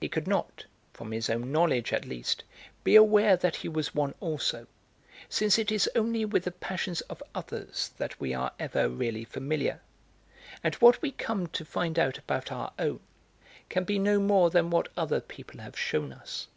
[0.00, 2.44] He could not (from his own knowledge, at least)
[2.82, 4.66] be aware that he was one also,
[5.28, 9.82] since it is only with the passions of others that we are ever really familiar,
[10.64, 13.00] and what we come to find out about our own
[13.68, 16.48] can be no more than what other people have shewn us.